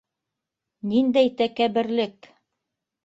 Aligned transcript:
Ниндәй 0.95 1.31
тәкәбберлек! 1.43 2.31